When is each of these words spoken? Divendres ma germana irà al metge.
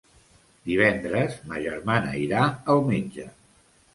Divendres 0.69 1.35
ma 1.51 1.59
germana 1.67 2.15
irà 2.21 2.41
al 2.75 2.83
metge. 2.89 3.29